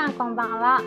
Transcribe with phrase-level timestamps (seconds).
[0.00, 0.80] さんこんばんは。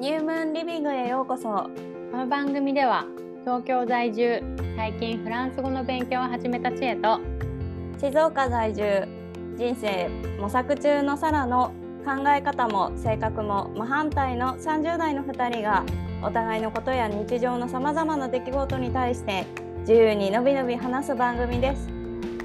[0.00, 1.68] ニュームーンリビングへようこそ。
[2.10, 3.04] この番組では
[3.44, 4.42] 東京在住
[4.74, 7.20] 最近フランス語の勉強を始めた知恵と
[8.00, 9.06] 静岡在住
[9.58, 10.08] 人生
[10.40, 11.74] 模索中のサラの
[12.06, 15.84] 考え方も性格も真反対の30代の2人が
[16.22, 19.44] お互いのことや日常のさまざまな出来事に対して
[19.80, 21.86] 自由にのびのび話す番組です。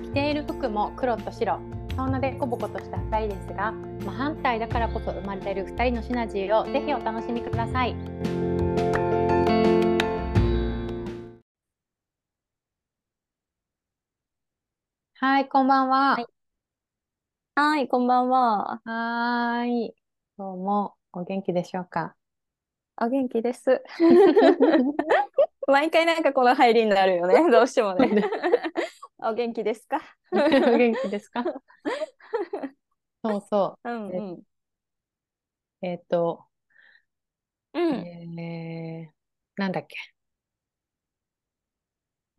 [0.04, 1.62] 着ている服も黒と白
[1.96, 7.96] そんなでこぼことした2人ですが真反対だからこそ生まれる2人のシナジーをぜひお楽しみください。
[15.16, 16.26] はいこんばんは、はい。
[17.56, 18.82] はいこんばんは。
[18.84, 19.96] はーい。
[20.38, 22.16] 今日もお元気でしょうか？
[23.00, 23.84] お元気です。
[25.68, 27.36] 毎回なんかこの入りになるよね。
[27.52, 28.10] どうしてもね。
[29.20, 30.02] お元気ですか？
[30.34, 31.44] お元気ですか？
[33.24, 34.44] そうそうんうんう。
[35.82, 36.46] えっ、と、
[37.74, 39.96] うんえー、なんだっけ？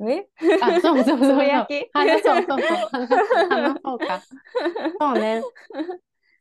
[0.01, 0.29] え？
[0.63, 1.89] あ、そうそうそうつそやき？
[1.93, 2.77] 話そうそうそう。
[2.91, 4.21] 話そう話そうか。
[5.01, 5.43] そうね。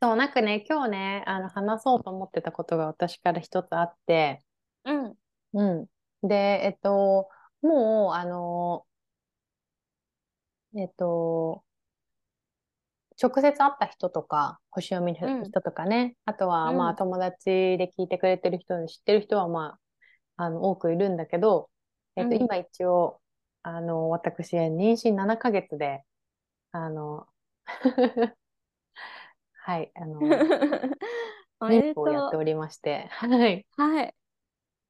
[0.01, 4.43] そう、なんかね、今日ね、あの、話そうと思ってたことが私から一つあって、
[4.85, 5.15] うん
[5.53, 5.87] うん。
[6.27, 7.29] で、えっと、
[7.61, 8.85] もう、あの、
[10.75, 11.63] えっと、
[13.21, 19.77] 直接会った人とか、星読みの人とかね、あとは、うんまあ、友達で聞いてくれてる人、知ってる人は、ま
[20.37, 21.69] あ、あの、多くいるんだけど、
[22.15, 23.21] えっと、うん今一応、
[23.63, 26.03] あの、私、妊娠7ヶ月で、
[26.71, 27.27] あの、
[29.63, 30.19] はい、あの、
[31.59, 33.65] おめで妊婦をやってとおりまして、はい。
[33.77, 33.81] う。
[33.81, 34.15] はい。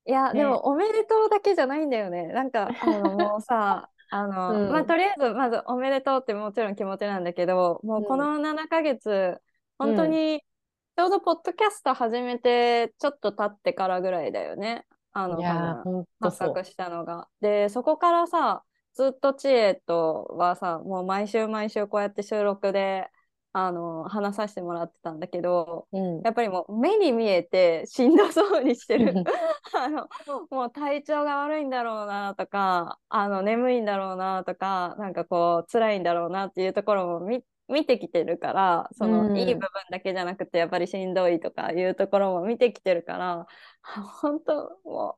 [0.07, 2.27] いや、ねでも、おめでとうだけじゃないんだよね。
[2.27, 9.39] なんか、あの、もうさ、あの、うんまあ、とりあえず、まず、おめでとうってもちろん気持ちなんだけど、もうこの7ヶ月、
[9.77, 10.43] 本当に、
[10.97, 14.85] ちょうどポッドキャスト始めて、ちょっと経ってからぐらいだよね。
[15.13, 16.05] あの。
[16.19, 17.29] 発覚したのが。
[17.39, 18.63] で、そこからさ、
[18.93, 23.09] ずっと知恵とはさ、もう毎週毎週こうやって収録で、
[23.53, 26.21] あの、話させてもらってたんだけど、うん。
[26.21, 29.13] やっぱりもう目に見えてしんどそうにしてる
[29.73, 30.07] あの
[30.49, 43.47] もう体調が悪いんだろうなとかあの眠いんだろうなとかなんかこう辛いんだろうなっていうところも見見てきてるからその、うんいい部分だけじゃなくてやっぱりしんどいとかいうところも見てきてるから
[44.21, 45.17] 本当も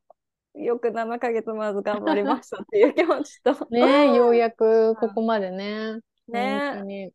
[0.55, 5.99] うよく7ヶ月まず頑張りましたっていう気持ちとねえ、ようやくここ までね。
[6.27, 7.11] ね本当に。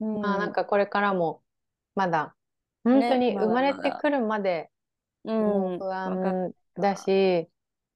[0.00, 1.42] うんまあなんかこれからも
[1.94, 2.34] まだ
[2.84, 4.70] 本当に生まれてくるまで
[5.78, 7.48] 不安るだし、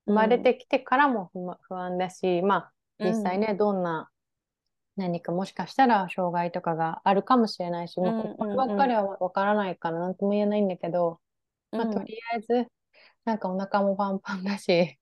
[0.07, 0.45] 生まれうん。
[0.45, 1.31] てきてからも
[1.63, 2.73] 不安だし、まあ
[3.03, 4.11] 実際ね、どんな
[4.97, 8.55] 何かもしかしたら障害とかがあるかもしれないし、もうここうんうん。
[8.55, 11.21] うんばっかりはわからないから何とも言えないんだけど、
[11.77, 11.95] まあうん。
[11.95, 12.71] とりあえず
[13.25, 14.99] なんかお腹もパンパンだし、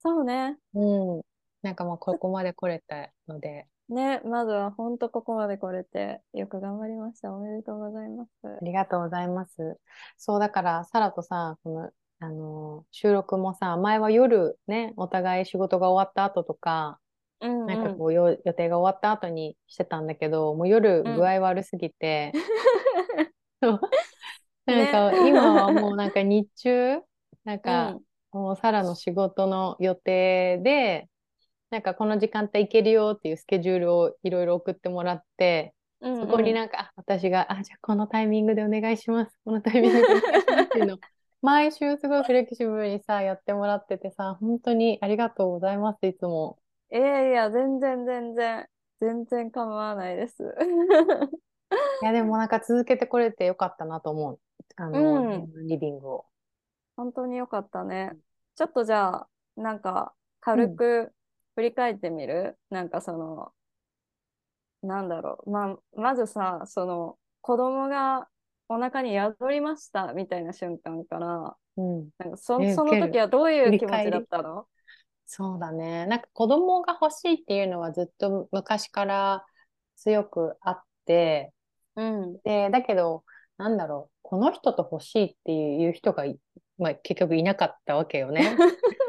[0.00, 0.58] そうね。
[0.74, 1.22] うん、
[1.62, 7.32] なんかまあここまで来れたので、ね、まずは本当ここまで来れて、よく頑張りました。
[7.32, 8.30] おめでとうございます。
[8.44, 9.78] ありがとうございます。
[10.16, 16.98] そう、だから、サラとさ、この、あのー収録もさ、前は夜ね、お互い仕事が終わった後とか、
[17.40, 22.32] うんなんかこう、よ予定が終わった後にしてたんだけど、もう夜具合悪すぎて、
[23.62, 23.80] そう
[24.66, 27.00] なんか今はもうなんか日中、
[27.44, 27.98] なんか
[28.32, 31.08] もうサラの仕事の予定で、
[31.72, 39.38] なんかこの時間帯行けるよっていうスケジュールをいろいろ送ってもらって、うん、そこになんか、あ私が、あ、じゃあこのタイミングでお願いします。
[39.42, 40.98] このタイミングでお願いしますっていうのを、
[41.40, 46.58] 毎週すごいフレキシブルにさ、やってもらっててさ、本当にありがとうございます、いつも。
[46.92, 48.66] いやいや、全然全然、
[49.00, 50.42] 全然構わないです。
[52.02, 54.40] いや、でもなんか続けてこれてよかったなと思う。
[54.76, 56.26] あの、うんリビングを。
[56.96, 58.12] 本当によかったね。
[58.56, 61.14] ちょっとじゃあ、なんか軽く
[61.54, 63.52] 振り返ってみる、なんかその、
[64.82, 65.50] なんだろう。
[65.50, 68.28] まあ、まずさ、その、子供が
[68.68, 72.10] お腹に宿りましたみたいな瞬間から、うん。
[72.18, 74.66] なんかそねその時はどういう気持ちだったの？
[75.26, 76.06] そうだね。
[76.06, 79.46] なんか子供が欲しいっていうのはずっと昔から
[79.96, 81.52] 強くあって、
[81.96, 82.38] うん。
[82.44, 83.24] で、だけど、
[83.56, 86.38] なんだろう、この人と欲しいっていう人がい、
[86.78, 88.56] まあ、結局いなかったわけよね。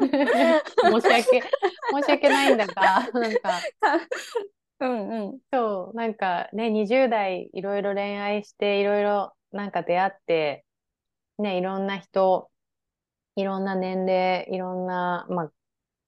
[0.00, 1.42] 申し訳、
[1.92, 3.60] 申し訳ないんだが、 なんか、
[4.80, 5.38] うんうん。
[5.52, 10.64] そう、なんかね、20代いろいろ恋愛して、いろいろなんか出会って、
[11.38, 12.50] ね、いろんな人、
[13.36, 15.52] いろんな年齢、いろんな、まあ、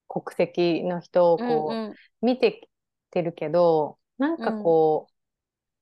[0.09, 2.69] 国籍の人をこう、うんうん見てき
[3.11, 5.09] てるけど、なんかこ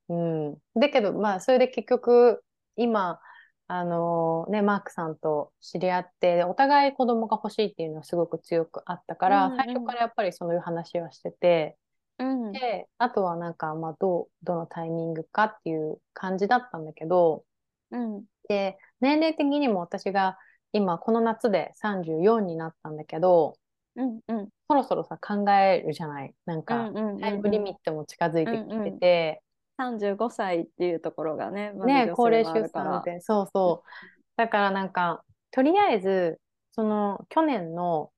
[0.09, 2.45] う、うん、だけど、まあ、それで結局、
[2.77, 3.21] 今、
[3.67, 11.77] あのね、マークさんと知り合って、お互い子供が欲しいっていうのはすごく強くあったから、うんうん、最初からやっぱりそういう話はしてて、
[12.19, 17.45] うん、で、あとはなんか、まあ、どう、どのタイミングかっていう感じだったんだけど、
[17.91, 20.39] うん、で、年齢的にも私が
[20.73, 23.55] 今この夏で34になったんだけど、
[23.97, 26.35] うんうん、そろそろさ考えるじゃない？
[26.47, 26.91] なんか、
[27.21, 29.43] タイムリミットも近づいてきてて、
[29.77, 33.89] 35歳っていうところがね、ま、ね高齢出産ってそうそう。
[34.37, 36.41] だからなんかとりあえず
[36.73, 38.11] その去年の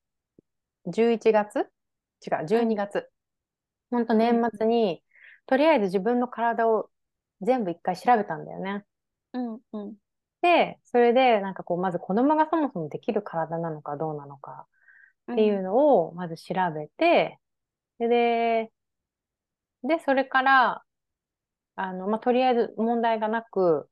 [0.87, 1.69] 11月？
[2.27, 3.09] 違う12月、
[3.91, 5.03] うん、ほんと年末に、
[5.47, 6.91] とりあえず自分の体を
[7.43, 8.85] 全部一回調べたんだよね。
[9.33, 9.95] うんうん、
[10.43, 14.67] で、それでなんかこう、まず子供がそもそもできる体なのかどうなのか
[15.33, 17.39] っていうのをまず調べて、
[18.01, 18.73] うん、で、
[19.85, 20.83] で、それから、
[21.77, 23.89] あの、まあ、とりあえず問題がなく、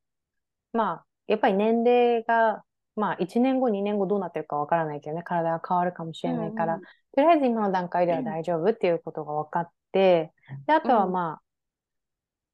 [0.72, 2.64] まあ、やっぱり年齢が、
[2.96, 10.32] まあ、1年後、2年後どうなってるかわからないけどね、体が変わるかもしれないから、うんうん、とりあえず今の段階では大丈夫っていうことが分かって、
[10.66, 11.42] で、あとはまあ、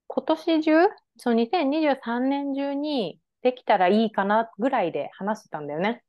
[0.09, 0.73] 今年中、
[1.19, 6.03] その2023年中にできたらいいかなぐらいで話してたんだよね。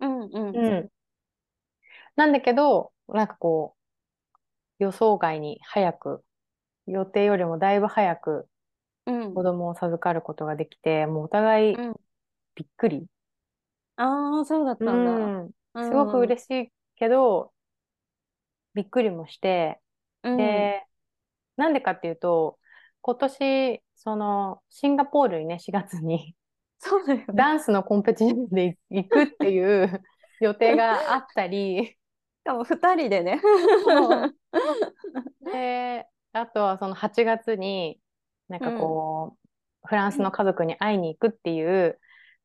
[0.00, 0.56] うんうん。
[0.56, 0.88] うん。
[2.16, 4.36] なんだけど、なんかこう、
[4.78, 6.22] 予想外に早く、
[6.86, 8.46] 予定よりもだいぶ早く
[9.06, 11.76] 子供を授かることができて、もうお互い
[12.54, 13.06] びっくり。
[13.96, 15.12] ああ、そうだったんだ。
[15.12, 15.50] うん
[15.84, 17.52] すごく嬉しいけど、
[18.74, 19.78] びっくりもして、
[20.22, 20.86] うんで、
[21.56, 22.58] なんでかっていうと、
[23.02, 26.34] 今年、その、シンガポールにね、4月に
[26.78, 27.26] そうだよね。
[27.34, 30.02] ダンスのコンペティションで行くっていう
[30.40, 31.98] 予定があったり、し
[32.44, 33.40] かも2人でね。
[35.44, 38.00] で、あとはその8月に、
[38.48, 39.44] なんかこう、
[39.84, 41.98] うん、フランスの家族に会いに行くっていう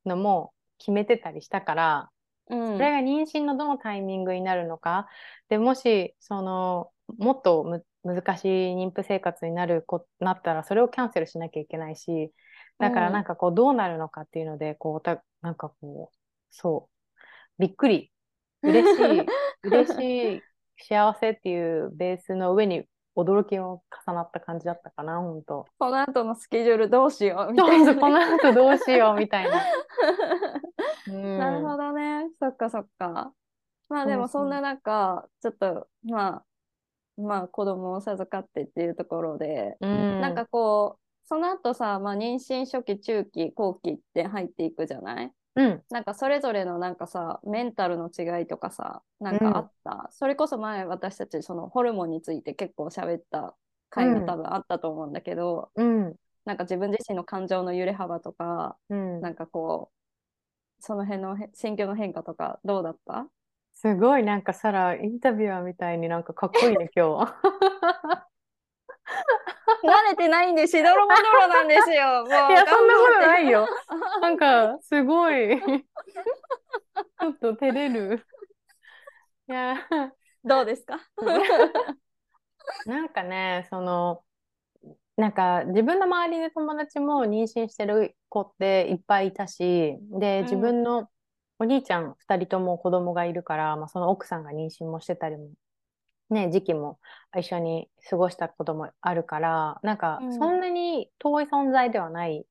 [0.05, 2.09] のも決めてたりしたから、
[2.49, 5.07] うん、それが妊娠のどのタイミングになるのか、
[5.49, 12.31] でもし、その、もっと難しい妊婦生活になるこなったら、それをキャンセルしなきゃいけないし、
[12.79, 16.17] だからなんかこう、どうなるのかっていうので、こう、たなんかこう、
[16.49, 18.11] そう、びっくり、
[18.63, 19.25] 嬉しい、
[19.63, 20.41] 嬉しい、
[20.83, 25.65] 幸せっていうベースの上に驚きも重なった感じだったかな、本当。
[25.79, 29.61] この後のスケジュールどうしようみたいな、この後どうしようみたいな。
[31.07, 32.29] うん、なるほどね。
[32.39, 33.33] そっかそっか。
[33.89, 45.31] まあでもそんな中、ちょっとまあ、まあ子供を授かってっていうところで、うん、なんかこう、その後さ、まあ、妊娠初期、中期、後期って入っていくじゃない？
[45.55, 53.55] うん、なんかそれぞれのなんかさメンタルの違いとかさなんかあった、うん、それこそ前私たちそのホルモンについて結構喋った
[53.89, 56.15] 回が多分あったと思うんだけど、うん、
[56.45, 63.27] なんか自分自身の感情の揺れ幅とか、うん、なんかこうその辺の心境の変化とかどうだった？
[63.73, 67.33] すごいなんかサラインタビュアーみたいになんかかっこいいね今日。
[69.87, 72.23] 慣れてないんでしどろもどろなんですよ。
[72.25, 73.67] もういや、そんなことないよ。
[74.21, 75.59] なんか、すごい。
[75.61, 78.25] ちょっと照れる。
[79.47, 79.75] いや、
[80.43, 80.99] どうですか？
[82.85, 84.23] なんかね、その、
[85.17, 91.09] なんか自分の周りで友達も妊娠してる子っていっぱいいたし、で、自分の
[91.59, 95.49] お兄ちゃん2人とも子供がいるから、まあ、その奥さんが妊娠もしてたりも
[96.31, 96.97] ね、時期も
[97.37, 102.45] 一緒に過ごしたこともあるから、なんかそんなに遠い存在ではない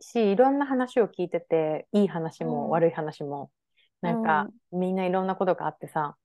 [0.00, 3.50] し、いろんな話を聞いてて、いい話も悪い話も、
[4.02, 6.16] なんかみんないろんなことがあってさ、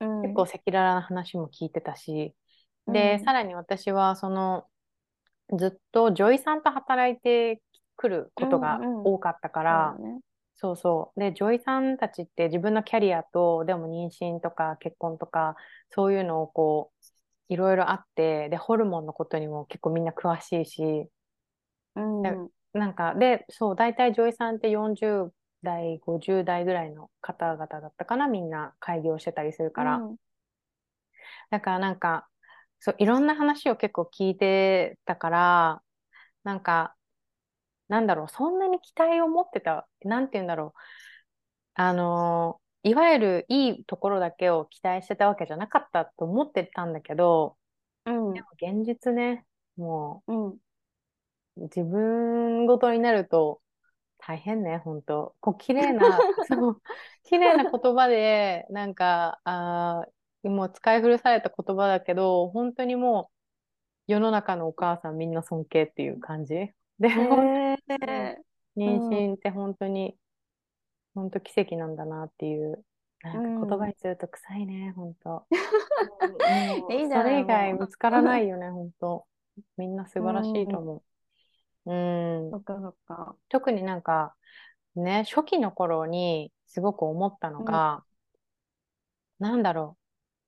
[0.00, 2.34] うん、結構赤裸々な話も聞いてたし、
[2.86, 4.64] で、さらに私はその、
[5.56, 7.60] ずっと女医さんと働いて
[7.96, 10.20] くることが多かったから、うんうん
[10.56, 11.20] そうそう。
[11.20, 15.54] で、女医さんたちって自分のキャリアと、でも妊娠とか結婚とか、
[15.90, 16.92] そういうのをこ
[17.50, 21.10] う、いろいろあって、で、ホルモンのことにも結構みんな詳しいし、
[21.96, 22.22] うん、
[22.72, 29.96] なんか、で、そう、大体女医さんって40代、50代ぐらいの方々だったかな、みんな開業してたりするから。
[29.98, 30.16] うん、
[31.50, 32.28] だからなんか、
[32.80, 35.82] そう、いろんな話を結構聞いてたから、
[36.44, 36.95] なんか、
[37.88, 40.80] なんだろう、そんなに期待を持ってた、なんて言うんだろう。
[41.78, 47.56] あのいわゆるいいところだけを期待してたわけじゃなかったと思ってたんだけど、
[48.06, 49.44] うん、でも現実ね、
[49.76, 50.58] もう、うん、
[51.64, 53.60] 自分ごとになると
[54.18, 56.82] 大変ね、本当こう、綺麗な、 そう、
[57.24, 60.06] 綺麗な言葉で、なんか、あ
[60.42, 63.30] もう使い古された言葉だけど、本当にも
[64.08, 66.54] う、世の中のお母さんみんな尊敬っていう感じ。
[66.54, 66.74] で、
[67.08, 70.16] えー、妊娠って本当に、
[71.14, 72.84] 本当奇跡なんだなっていう。
[73.22, 75.46] なんか言葉にすると臭いね、本当。
[76.92, 79.26] いいそれ以外見つからないよね、本当。
[79.76, 81.02] みんな素晴らしいと思
[81.86, 81.90] う。
[81.90, 82.50] うん。
[82.50, 83.36] そっかそっか。
[83.48, 84.34] 特になんか、
[84.94, 88.04] ね、初期の頃にすごく思ったのが、
[89.40, 89.96] うん、なんだろ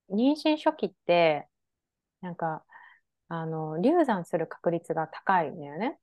[0.09, 0.17] う。
[0.17, 1.49] 妊娠初期って、
[2.21, 2.65] なんか、
[3.29, 5.99] あの、流産する確率が高いんだよね。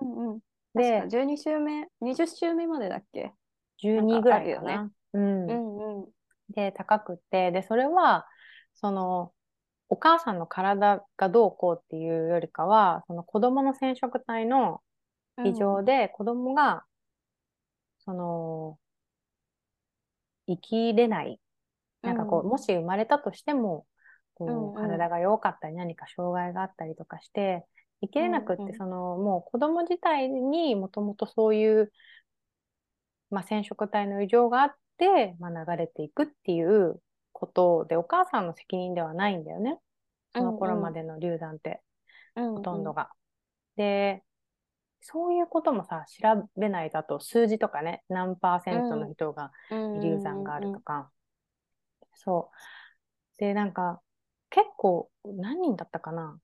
[0.00, 0.40] うんうん。
[0.74, 3.32] で、12週目、20週目までだっけ
[3.78, 4.90] ?12 ぐらいかな。
[5.12, 5.52] うん。
[5.52, 6.12] うんうん。
[6.50, 8.26] で、高くて、で、それは、
[8.74, 9.34] その、
[9.90, 14.82] お母さんの体がどうこうっていうよりかは、その子供の染色体の
[15.44, 16.84] 異常で、子供が、
[18.04, 18.78] その、
[20.46, 21.40] 生きれない。
[22.04, 23.86] なんかこう、もし生まれたとしても、
[24.34, 27.66] こう、体が弱かったり、何か障害があったりとかして、
[28.02, 31.92] 生きれなくって、その、もう子供自体にもともとそういう、
[33.30, 37.00] まあ、染色体の異常があって、まあ、流れていくっていう
[37.32, 39.78] ことで、お母さんの責任ではないんだよね。
[40.32, 41.80] その頃までの流産って、
[42.34, 43.10] ほとんどが。
[43.76, 44.22] で、
[45.00, 49.50] そういうこともさ、調べないと、あと数字とかね、何パーセントの人が
[50.02, 51.10] 流産があるとか。
[52.14, 53.38] そう。
[53.38, 54.00] で、なんか、
[54.50, 56.38] 結構、何人だったかな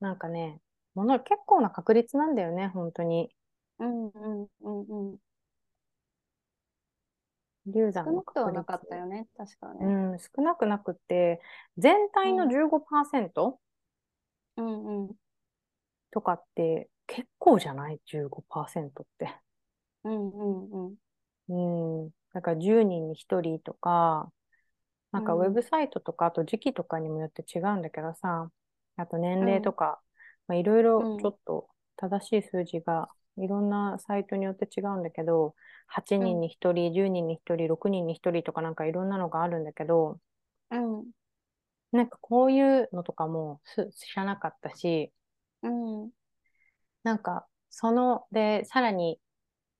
[0.00, 0.60] なんかね、
[0.96, 3.30] もの結構な確率なんだよね、本当に。
[3.78, 5.18] うんうんうんうん。
[7.66, 8.06] 流産。
[8.06, 9.84] 少なくはなかったよね、確かね。
[9.84, 11.40] うん、少なくなくて、
[11.76, 13.60] 全体の15%、
[14.56, 15.16] うん、うんうん
[16.10, 19.34] とかって結構じゃない ?15% って。
[20.04, 20.96] うんうんうん。
[21.48, 22.10] うん。
[22.32, 24.32] だから10人に1人とか、
[25.12, 28.50] なんかウェブサイトとか、あと時期とかにもよって違うんだけどさ、
[28.96, 30.00] あと年齢とか、まあ、
[30.54, 35.54] いろいろちょっと正しい数字がいろんなサイトによって違うんだけど、
[35.86, 40.18] 8人に1人、10人に1人、6人に1人とかなんかいろんなのがあるんだけど、
[40.70, 41.04] うん、
[41.92, 43.60] なんかこういうのとかも
[43.94, 45.12] 知らなかったし、
[45.62, 46.10] うん、
[47.02, 49.20] なんかその、で、さらに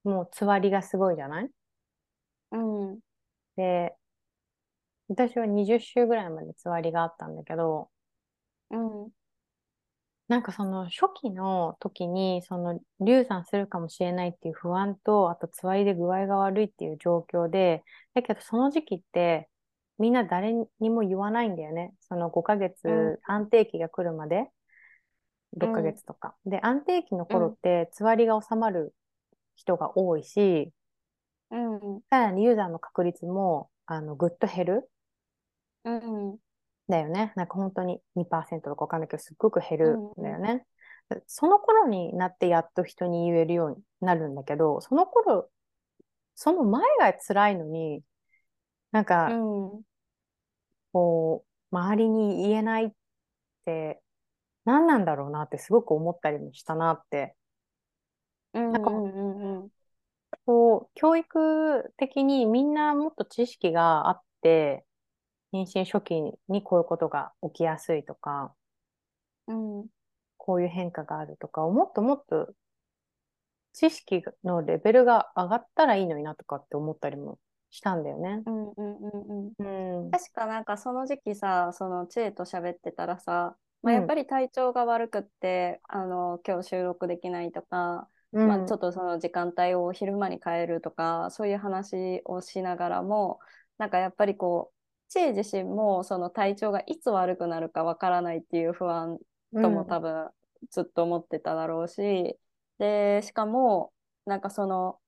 [0.04, 1.50] もうつわりがすごいじゃない？
[2.52, 2.58] う
[2.92, 3.00] ん。
[3.56, 3.96] で、
[5.08, 7.90] 私は20週ぐらいまでつわりがあったんだけど、
[8.70, 9.10] うん。
[10.28, 19.48] なんかその初期の時にその流産するかもしれないっていう不安と、あとつわりで具合が悪いっていう状況で、だけどその時期って
[19.98, 21.94] みんな誰にも言わないんだよね。
[22.00, 24.50] その5ヶ月安定期が来るまで、
[25.56, 26.34] 6ヶ月とか。
[26.44, 28.94] うん、で、安定期の頃ってつわりが収まる
[29.54, 30.72] 人が多いし、
[31.50, 34.90] うん、さらに流産の確率もあのぐっと減る。
[35.84, 36.36] うん、
[36.88, 37.32] だよね。
[37.36, 40.66] なんか本当に2%とかわかんないけど、すっごく減るんだよね。
[41.10, 45.50] うん、その頃になってやっと人に言えるようになるんだけど、その頃、
[46.34, 48.02] その前が辛いのに、
[48.92, 49.34] なんか、う
[49.78, 49.82] ん、
[50.92, 52.90] こう、周りに言えないっ
[53.64, 54.00] て
[54.64, 57.36] 何なんだろうなってすごく思ったりもしたなって。
[58.52, 58.90] なんか、
[60.46, 64.85] こう、教育的にみんなもっと知識があって、
[65.52, 68.54] 妊娠初期にこういうことが起きやすいとか、
[69.46, 69.86] うん、
[70.36, 72.52] こういう変化があるとかもっともっと
[73.72, 77.38] 知識のレベルが上がったらいいのになとかって思ったりも
[77.70, 78.42] したんだよね。
[78.46, 80.10] うんうんうんうん。
[80.10, 93.38] 確かなんかその時期さ、その知恵と喋ってたらさ、まあ、やっぱり体調が悪くって、うん、あの今日収録できないとか、うん、まあ、ちょっとその時間帯を昼間に変えるとかそういう話をしながらも
[93.78, 94.72] なんかやっぱりこ
[95.08, 99.18] う知恵自身もその体調がいつ悪くなるかわからないっていう不安
[99.54, 100.28] とも多分
[100.70, 102.34] ずっと思ってただろうし、うん、
[102.78, 103.92] でしかも
[104.26, 104.98] なんかその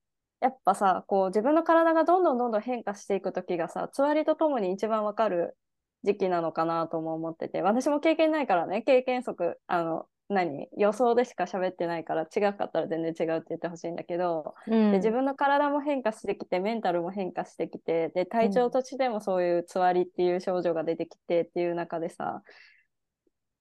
[0.41, 5.57] やっぱさこう自分の体がどんどんどんどん変化していく時がさつわりとともに一番わかる
[6.05, 10.69] 時期なのかなとも思ってて私も経験ないからね経験則あの何？
[10.77, 22.43] 予想でしか喋ってないから違かったら全然違うって言ってほしいんだけど、うん、で自分の体も変化してきてメンタルも変化してきてで体調としてもそういうつわりっていう症状が出てきてっていう中でさ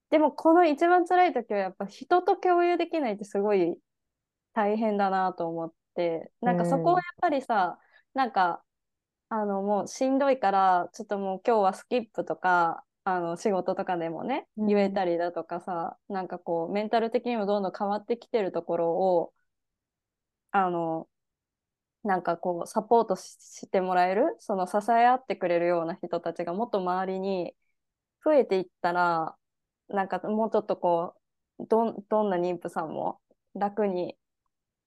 [0.10, 3.76] でもこの一番辛い時はやっぱ人と共有できないってすごい
[4.54, 7.78] 大変だなと思ってなんかそこはやっぱりさ、
[8.16, 8.62] うん、なんか
[9.30, 19.34] あのもうしんどいからちょっともう今日はスキップとかあの仕事とかでもね言えたりだとかさ、うん、なんかこうメンタル的にもどんどん変わってきてるところを
[20.52, 21.08] あの
[22.04, 27.56] なんかこうサポートしてもらえるその支え合ってくれるような人たちがもっと周りに
[28.26, 29.38] 増えていったら
[29.88, 31.14] なんかもうちょっとこ
[31.60, 33.22] うどどんな妊婦さんも
[33.56, 34.18] 楽に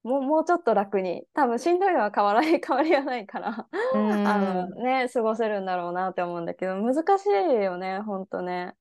[0.03, 1.25] もうもうちょっと楽に。
[1.35, 7.31] 多分しんどいのは変わらない 変わりはないからあのね過ごせるんだろうなって思うんだけど難しい
[7.63, 8.75] よねほんとね。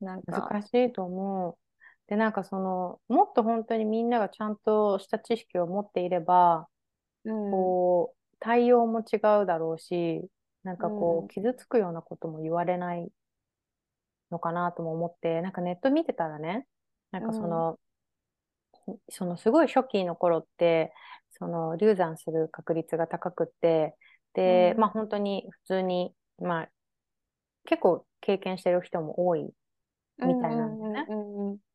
[0.00, 0.48] なんか。
[0.50, 1.56] 難しいと思う。
[2.08, 6.68] でなんかそのもっと本当にみんながちゃんとした知識を持っていれば、
[7.24, 10.26] うん、こう対応も違うだろうし
[10.62, 13.08] なんかこう、うん、傷つくようなことも言われない
[14.30, 16.66] のかなとも思ってなんかネット見てたらね
[17.10, 17.78] なんかその、
[19.10, 20.92] そのすごい初期の頃って、
[21.30, 23.94] その流産する確率が高くって、
[24.34, 26.68] で、うん、まあ本当に普通に、まあ
[27.66, 29.42] 結構経験してる人も多い
[30.18, 31.06] みたいなんですね。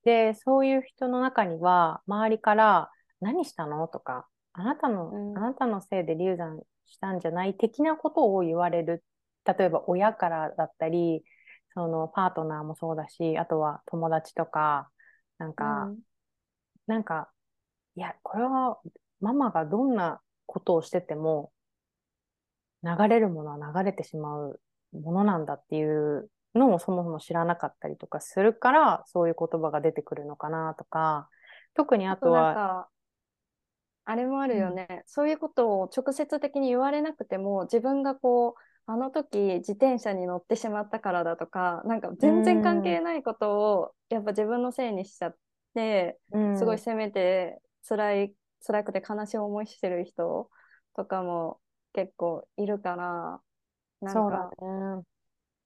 [0.04, 2.90] で、そういう人の中には、周りから
[3.22, 3.88] 何したの？
[3.88, 7.54] とか、あなたの、うん、あなたのせいで流産したんじゃない？
[7.54, 9.04] 的なことを言われる。
[9.46, 11.24] 例えば親からだったり、
[11.74, 14.90] そのパートナーもそうだし、あとは友達とか、
[15.38, 16.00] なんか、うん
[16.88, 17.30] なんか、
[17.96, 18.80] いや、これは
[19.22, 21.52] ママがどんなことをしてても、
[22.84, 24.60] 流れるものは流れてしまう
[24.92, 31.30] ものなんだっていうのをそもそも知らなかったりとかするから、そういう言葉が出てくるのかなとか、
[31.74, 32.88] 特にあとは、
[34.06, 45.38] あれもあるよね、うん、そういうことを直接的に言われなくても、自分がこう、あの時自転車に乗ってしまったからだとか、なんか全然関係ないことをやっぱ自分のせいにしちゃっ、うん、
[46.58, 48.34] すごい責めて辛い
[48.66, 50.50] 辛くて悲しい思いしてる人
[50.96, 51.60] とかも
[51.94, 53.40] 結構いるから
[54.02, 54.52] なんか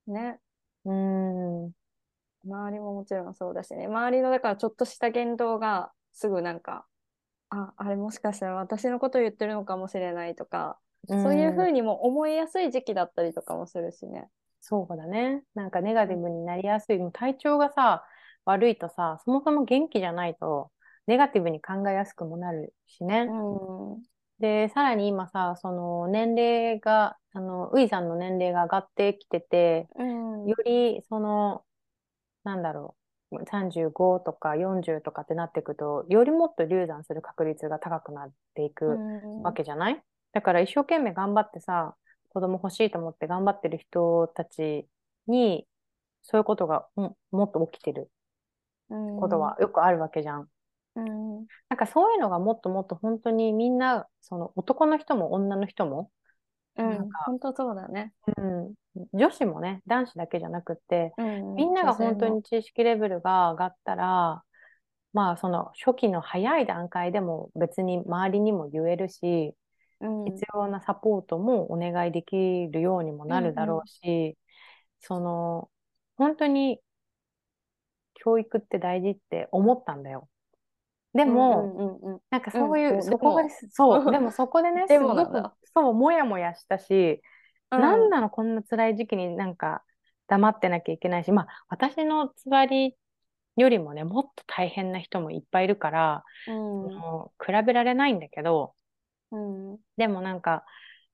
[0.07, 0.39] ね
[0.85, 1.71] うん
[2.45, 6.85] 周りももちろんそうだしね周りのだからちょっとした言動がすぐなんか
[7.49, 14.27] ああれもしかしたら私のこと言ってるのかもしれないとか、そういうふうにも思いやすい時期だったりとかもするしね。
[14.59, 15.43] そうだね。
[15.55, 16.97] なんかネガティブになりやすい。
[16.97, 18.03] もう体調がさ、
[18.47, 20.71] 悪いとさ、そもそも元気じゃないと、
[21.05, 23.27] ネガティブに考えやすくもなるしね。
[23.29, 24.03] うん、
[24.39, 31.65] で、さらに今さ、その年齢が、あの、ウイさんの年齢が上がってきてて、うん、より、その、
[32.45, 32.95] なんだろ
[33.31, 38.97] う、35とか40とかってなっていくと、よりもっと流産する確率が高くなっていく
[39.43, 41.95] わけじゃない、うん、だから一生懸命頑張ってさ、
[42.29, 44.88] 子供欲しいと思って頑張ってる人たち
[45.27, 45.67] に、
[46.23, 48.10] そういうことがもっと起きてる
[48.89, 50.47] ことはよくあるわけじゃん。
[50.95, 56.10] うん、なんかそういうのがもっともっと本当にみんな、その男の人も女の人も、
[56.76, 58.13] うん、なんか本当そうだね。
[58.38, 58.73] うん。
[59.13, 64.43] 女子もね、男子だけじゃなくて、うん、みんなが本当に知識レベルが上がったら、
[65.13, 69.56] まあその初期の早い段階でも別に周りにも言えるし、
[70.00, 74.34] うん、必要なサポートもお願いできるようにもなるだろうし、うんうん、
[75.00, 75.69] その
[76.17, 76.80] 本当に
[78.23, 80.27] 教育って大事って思ったんだよ。
[81.13, 87.21] でも、なんかそういう、そこが、そう、でもそこでね、すごく、そう、もやもやしたし、
[87.71, 89.84] うん、なんなの、こんな辛い時期になんか
[90.27, 92.95] 黙ってなきゃいけないし、まあ、私のつわり
[93.56, 96.89] よりもね、もっと大変な人もいっぱいいるから、うん、
[97.43, 98.75] 比べられないんだけど、
[99.32, 100.65] うん、でもなんか、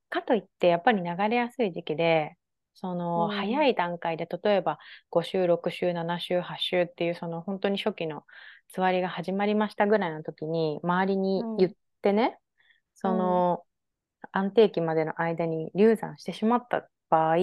[0.10, 2.36] かといってやっぱり流れやすい時期で、
[2.74, 8.24] その、早い段階で、例えば5週、6週、7週、8週っていう、その本当に初期の
[8.70, 12.40] つわりが始まりましたぐらいの時に、周りに言ってね、
[12.96, 13.64] その、
[14.32, 17.38] 安定期までの間に流産してしまった場合、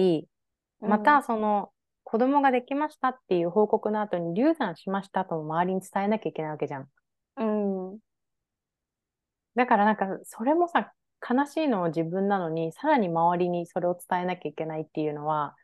[0.81, 1.71] またその、
[2.03, 6.87] 子供ができましたっていう報告の後に流産しましたとも周りに伝えなきゃいけないわけじゃん。
[7.37, 7.43] う
[7.95, 7.99] ん。
[9.55, 10.91] だからなんか、それもさ、
[11.27, 15.55] 悲しいのは自分なのに、さらに周りにそれを伝えなきゃいけないっていうのは、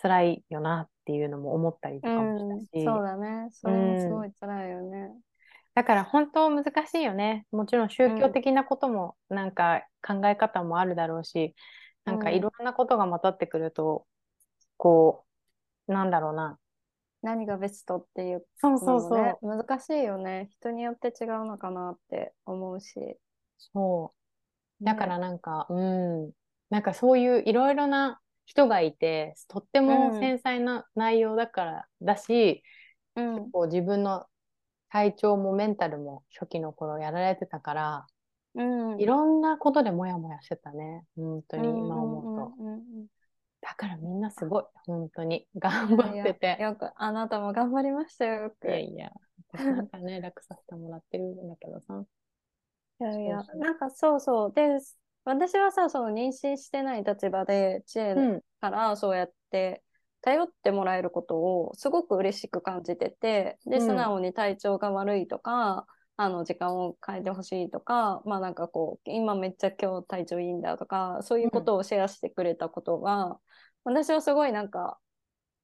[0.00, 2.68] 辛いよなっていうのも思ったりとかもしたし。
[2.74, 3.48] うん、そうだね。
[3.52, 4.98] それもすごい辛いよね。
[4.98, 5.22] うん、
[5.74, 7.46] だから本当難しいよね。
[7.50, 11.54] もちろん宗教的なことも、なんか考え方もあるだろうし、
[12.04, 14.06] うん、なんかいろんなことが混ざってくると、
[14.76, 15.24] こ
[15.88, 16.58] う、なんだろうな。
[17.22, 19.38] 何がベストっていう、ね、そうそうそう。
[19.42, 20.48] 難しいよね。
[20.50, 23.18] 人によって違うのかなって思うし。
[23.56, 24.15] そう。
[24.80, 26.30] だからなんか、うん、
[26.70, 32.62] なんかそういういろいろな人がいて、とっても繊細な内容だから、だし、
[33.16, 34.26] うん、結構自分の
[34.90, 38.06] 体調もメンタルも初期の頃やられてたから、
[38.54, 41.04] うん、いろんなことでモヤモヤしてたね。
[41.16, 43.06] 本当に今思うと。
[43.60, 45.46] だからみんなすごい、本当に。
[45.56, 46.56] 頑張ってて。
[46.62, 48.68] よく、あなたも頑張りましたよ、よく。
[48.68, 49.12] いやいや、
[49.52, 52.04] 私なんかね、楽させてもらってるんだけどさ。
[52.98, 54.52] いやいや、なんかそうそう。
[54.52, 54.78] で、
[55.24, 58.14] 私はさ、その妊娠してない立場で、知恵
[58.60, 59.82] からそうやって
[60.22, 73.38] 頼ってもらえることをすごく嬉しく感じてて、で、素直に体調が悪いとか、あの時間を変えてほしいとか、まあなんかこう、今めっちゃ今日体調いいんだとか、そういうことをシェアしてくれたことが、
[73.84, 74.98] うん、私はすごいなんか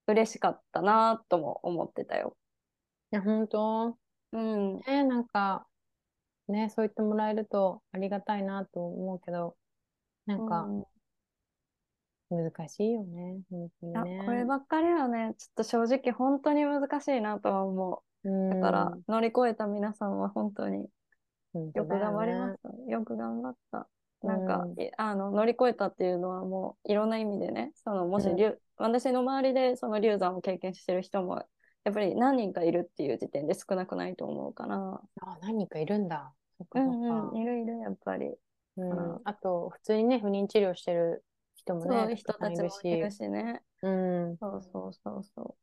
[0.07, 2.37] 嬉しかったなとも思ってたよ。
[3.13, 3.97] いや、本当？
[4.33, 4.77] うん。
[4.87, 5.67] ね、なんか、
[6.49, 9.57] ね、そう言ってもらえるとありがたいなと思うけど、
[10.27, 10.67] なんか、
[12.31, 14.25] 難しいよね、本当にね。
[14.25, 18.29] こればっかりはね、ちょっと正直本当に難しいなとは思う。
[18.29, 20.89] うだから乗り越えた皆さんは本当に
[21.75, 22.69] よく頑張りました。
[22.69, 23.89] よね、よく頑張った。
[24.23, 24.65] なんか、
[24.99, 31.45] あの乗り越えたっていうのはもういろんな意味でね、そのもし、うん、私の周りでその流産を経験してる人も
[31.85, 35.01] やっぱり何人かいるっていう時点で少なくないと思うから。
[35.21, 36.33] あ、何人かいるんだ。
[36.59, 36.97] そっかそっか。
[36.97, 38.35] うんうん、いるいる、やっぱり。
[38.77, 41.25] うん、あと、普通にね、不妊治療してる
[41.57, 43.63] 人もね、そういう人たちもいるしね。
[43.83, 44.37] うん。
[44.39, 45.57] そうそうそうそ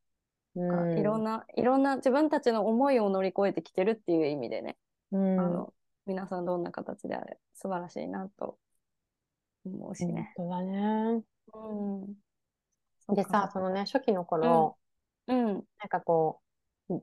[0.56, 0.62] う。
[0.62, 4.78] うん、いろんな、いろんな自分たちの思いを乗り越えてきてるっていう意味でね、
[5.12, 5.74] うん、あの
[6.06, 8.58] 皆さんどんな形であれ素晴らしいなと
[9.66, 10.34] 思うしね。
[10.36, 11.22] 本当だね。
[13.08, 14.79] うん、でさ、そのね、初期の頃、
[15.30, 16.42] うん、なんかこ
[16.90, 17.02] う、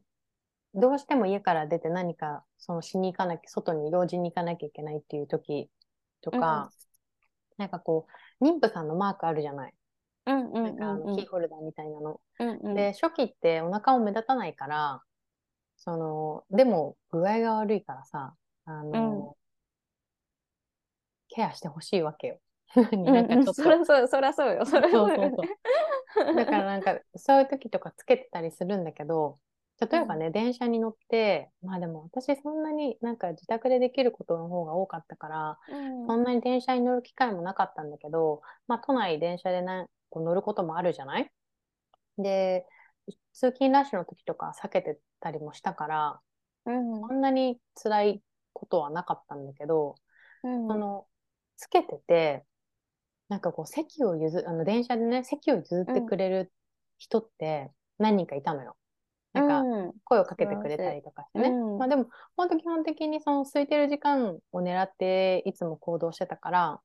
[0.75, 5.71] どうしても家から出て何かそのしに行かなきゃ、外に用事に行かなきゃいけないっていう時
[6.21, 8.07] とか、うん、なんかこ
[8.41, 9.73] う、妊婦さんのマークあるじゃない？
[10.27, 12.21] うんうんうんなんかキーホルダーみたいなの。
[12.41, 15.03] うんうん、で、初期ってお腹を目立たないから、
[15.77, 18.35] その、でも具合が悪いからさ、
[18.65, 19.35] あの、うん、
[21.29, 22.41] ケアしてほしいわけよ。
[22.75, 24.67] なんかちょっと、そりゃそうそりゃそうよ。
[24.67, 25.11] そりゃそう。
[25.11, 25.33] よ、
[26.17, 29.39] だからなんか そういう時とかつけてたりするんだけど、
[29.79, 41.31] 例えばね、うん、電車に乗って、まあでも私そんなになんか自宅でできることの方が多かったから、うん、そんなに電車に乗る機会もなかったんだけど、まあ都内電車でなこう乗ることもあるじゃない？
[42.19, 42.67] で、
[43.33, 46.21] 通勤ラッシュの時とか避けてたりもしたから、
[46.65, 49.97] うん、そんなに辛いことはなかったんだけど、
[50.43, 51.07] うん、その、
[51.57, 52.45] つけてて、
[53.29, 56.53] なんかこう席を譲あの電車でね、席を譲ってくれる
[56.99, 58.77] 人って何人かいたのよ。
[59.33, 61.49] なんか声をかけてくれたりとかしてね。
[61.49, 66.81] うん、まあでも、本当基本的にその空いてる時間を狙っていつも行動してたから、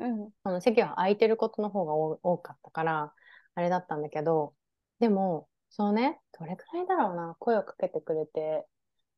[0.00, 3.12] うん、その席は空いてることの方が多かったから、
[3.54, 4.54] あれだったんだけど、
[4.98, 8.66] でも、そのね、どれくらいだろうな、声をかけてくれて、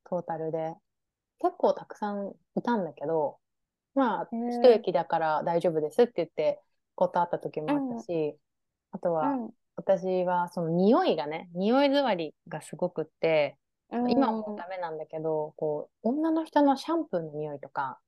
[0.05, 0.75] トータルで。
[1.39, 3.39] 結構たくさんいたんだけど、
[3.97, 6.61] まあ、一駅だから大丈夫ですって言って
[6.95, 8.37] 断った時もあったし、うん、
[8.93, 9.35] あとは、
[9.75, 13.57] 私はその匂いがね、匂い座りがすごくって、
[13.91, 17.99] うん、今もダメなんだけど、こう、女の人のシャンプーの匂いとか、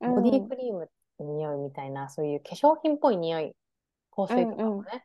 [0.00, 3.54] ボディクリームの匂いみたいな、そういう化粧品っぽい匂い、
[4.14, 5.02] 香水とかもね、うんうん、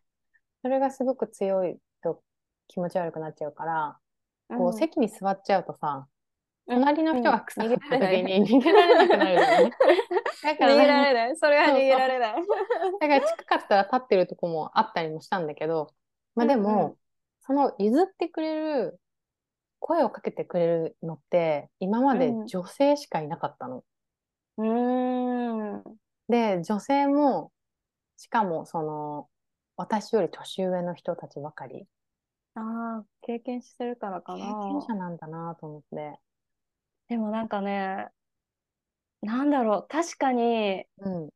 [0.64, 2.24] それがすごく強いと
[2.68, 3.98] 気持ち悪くなっちゃうから、
[4.58, 6.08] こう、席に座っちゃうとさ、
[6.70, 9.72] 隣の人が臭かった時に逃げられなくなるよね。
[10.44, 11.38] だから逃げられない。
[11.38, 12.34] それは逃げられない。
[13.00, 15.94] だから近かったら立ってるとこもあったりもしたんだけど、
[16.36, 16.96] まあでも、うんうん、
[17.42, 19.00] その譲ってくれる、
[19.80, 23.84] 声をかけてくれるのって、今まで女性しかいなかったの。
[24.58, 25.84] うん。
[26.28, 27.52] で、女性も、
[28.18, 29.28] しかもその、
[29.78, 31.88] 私より年上の人たちばかり。
[32.56, 34.40] ああ、経験してるからかな。
[34.40, 36.20] 経験者なんだなと思って。
[37.10, 38.10] でもなんかね、
[39.22, 41.30] なんだろう、確かにうん。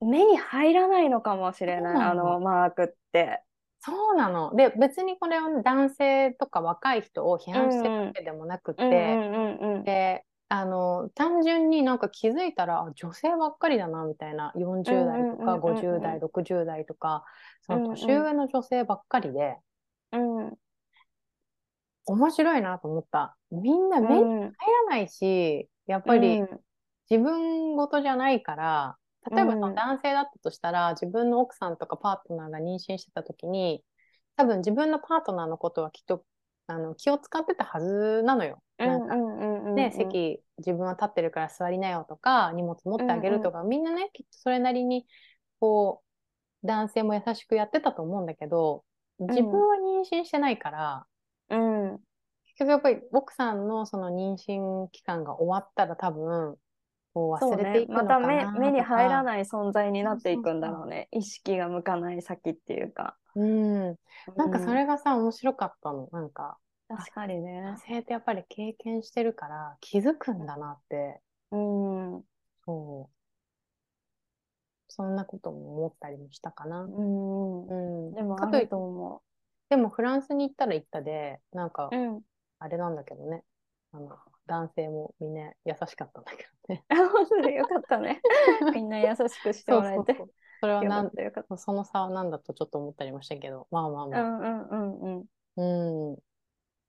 [0.00, 3.42] 目に入らないのかもしれない、あのマークって。
[3.80, 4.54] そうなの。
[4.56, 9.24] で、別にこれを男性とか若い人を批判してるわけでもなくて、
[9.84, 17.24] で、あの、単純になんか気づいたら、女性ばっかりだな、みたいな、40代とか50代、60代とか、
[17.62, 19.58] その年上の女性ばっかりで、
[20.12, 20.58] うん。
[22.06, 23.36] 面白いなと思った。
[23.50, 24.50] みんな目に入ら
[24.88, 26.42] ないし、やっぱり
[27.10, 28.96] 自分ごとじゃないから、
[29.30, 33.84] 例えばその男性だったとしたら、自分の奥さんとかパートナーが妊娠してた時に、
[34.36, 36.24] 多分自分のパートナーのことはきっと
[36.66, 38.62] あの気を使ってたはずなのよ。
[39.74, 45.06] ね、席自分は立ってるから座りなよとか荷物持ってあげるとか、うんうん、みんなねきっとそれなりに
[45.60, 46.02] こ
[46.64, 48.84] う男性も優しくやってたと思うんだけど
[49.20, 51.06] 自分は妊娠してないから、
[51.50, 51.98] うん、
[52.46, 56.56] 結局やっぱり奥さんのその妊娠期間が終わったら多分
[57.14, 61.08] こう忘れていくのかな、ね、また目目に入らない存在になっていくんだろうね。
[61.12, 63.16] 意識が向かない先っていうか。
[63.34, 63.96] うん。
[64.36, 66.08] なんかそれがさ、面白かったの。
[66.12, 67.60] なんか確かにね。
[67.60, 71.20] 女性ってやっぱり経験してるから気づくんだなって。
[71.50, 72.22] うん。
[72.64, 73.12] そう。
[74.88, 76.82] そんなことも思ったりもしたかな。
[76.82, 77.66] うん。
[78.08, 79.20] うん、でもあると思う。
[79.72, 82.20] でもフランスに行ったら行ったで、なんか、うん、
[82.58, 83.42] あれなんだけどね。
[83.92, 86.84] あの、男性もみんな優しかったんだけどね。
[87.10, 88.20] 本当によかったね。
[88.74, 89.96] みんな優しくしてもらえて。
[89.96, 90.28] そうそうそう
[90.60, 91.10] それはなん
[91.56, 94.20] その差は何だとちょっと思ったりもしたけど、まあまあまあ。
[94.20, 96.10] んうんうんうん。
[96.10, 96.18] うん。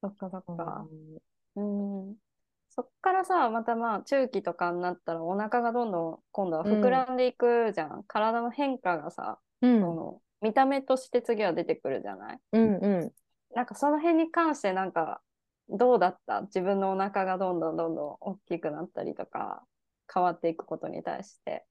[0.01, 0.85] そっかそっか。
[1.55, 2.15] ううん。
[2.69, 8.03] そっからさ、またまあ中期とかになったらお腹がどんどん今度は膨らんでいくじゃん。
[8.09, 9.79] 体の変化がさ、ん。
[9.79, 12.39] その見た目として次は出てくるじゃない？
[12.51, 13.11] うんうん。
[13.55, 15.21] なんかその辺に関してなんか
[15.69, 16.41] どうだった？
[16.41, 19.63] 自分のお腹がどんどんどんどん大きくなったりとか
[20.13, 21.65] 変わっていくことに対して。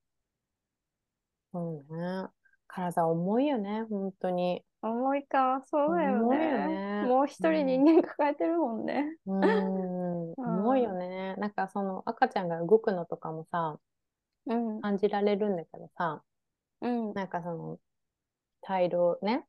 [1.52, 2.28] そうね。
[2.68, 4.64] 体重いよね、本当に。
[4.80, 6.50] 重いか、そうだよ重いね。
[6.50, 9.18] よねもう一人人間抱えてるもんね。
[9.26, 9.34] うー
[10.30, 10.32] ん。
[10.38, 11.36] 重いよね。
[11.36, 13.78] なんかその赤ちゃんが動くのとかもさ、
[14.46, 14.80] うん。
[14.80, 16.22] 感じられるんだけどさ、
[16.80, 17.12] うん。
[17.12, 17.78] なんかその、
[18.62, 19.46] 胎動ね。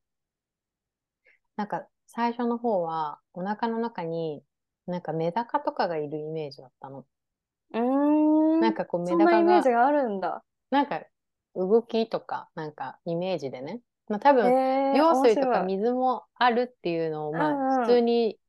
[1.55, 4.43] なんか最初の方はお腹の中に
[4.87, 7.05] なんかメダカとかがいるイメージだったの。
[7.73, 7.79] うー
[8.57, 8.59] ん。
[8.61, 10.43] なんかこうメそんダカがなイメージ、があるんだ。
[10.69, 11.01] なんか
[11.55, 13.81] 動きとか、なんかイメージでね。
[14.09, 18.39] まあ多へ分、え羊水とか面白い水もあるっていうのを、まうんうんあ普通に、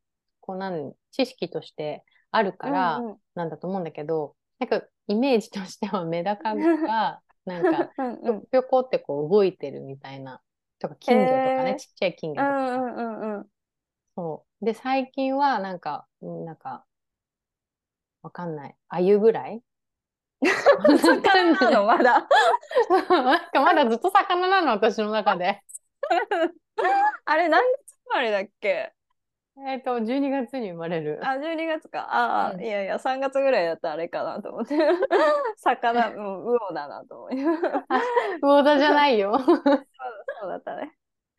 [0.40, 10.40] こうなん、知識としてあるからうんうんなんだと思うんだけど、なんかイメージとしてはメダカが、 なんか、うんぴょこぴょこってこう動いてるみたいな。
[10.88, 13.46] とか、金魚とかね、へーちっちゃい金魚うとかうんうんうん。
[14.16, 14.64] そう。
[14.64, 16.84] で、最近はなんか、うんなんか、
[18.22, 18.76] わかんない。
[18.88, 19.62] 鮎ぐらい？
[20.42, 22.26] 魚なのまだ。
[23.08, 25.62] なんかまだずっと魚なの、私の中で。
[27.24, 28.92] あれ何月生まれだっけ？
[29.66, 31.20] えっと、12月に生まれる。
[31.22, 32.00] あ、12月か。
[32.12, 34.76] ああ、うんいやいや、3月ぐらいだったらあれかなと思って。
[35.58, 37.36] 魚、うん、魚だなと思い。
[38.40, 39.38] 魚座じゃないよ。
[39.38, 40.92] そうだったね。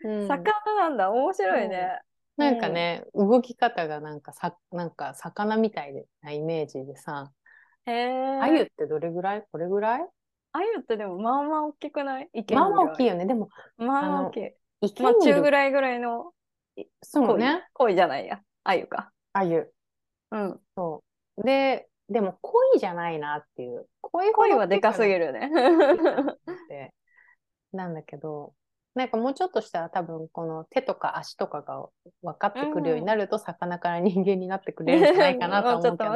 [0.03, 0.43] うん魚
[0.75, 1.11] なんだ。
[1.11, 1.99] 面白いね。
[2.37, 7.31] なんかね、動き方がなんかさ、なんか魚みたいなイメージでさ、
[7.85, 8.39] へえ。
[8.39, 9.45] 鮎ってどれぐらい？
[9.51, 10.07] これぐらい？
[10.53, 12.29] 鮎ってでもまあまあ大きくない？
[12.53, 13.07] まあまあ大きいい。
[13.07, 13.25] よね。
[13.25, 14.41] でも、まあまあ大きい。
[15.01, 16.31] まあ中ぐらいぐらいの
[17.01, 18.41] そうね、鯉じゃないや。
[18.63, 19.11] 鮎か。
[19.33, 19.69] 鮎。
[20.31, 20.59] うん。
[21.43, 23.87] で、でも鯉じゃないなっていう。
[24.01, 25.49] 鯉ほど鯉はでかすぎるるね。
[27.73, 28.53] なんだけど、
[28.95, 31.85] なんかもうちょっとしたら多分この手とか足とかが
[32.21, 36.11] 分かってくるようになると、魚から人間になってくれるんじゃないかなとは思うけど。